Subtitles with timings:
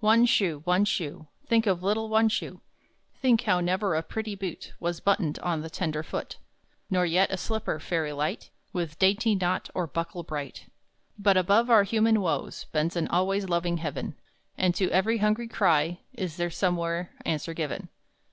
[0.00, 2.60] One Shoe, One Shoe, Think of Little One Shoe!
[3.22, 6.38] Think how never a pretty boot Was buttoned on the tender foot;
[6.90, 10.66] Nor yet a slipper, fairy light, With dainty knot or buckle bright!
[11.16, 14.16] But above our human woes Bends an always loving Heaven;
[14.58, 17.88] And to every hungry cry Is there somewhere answer given.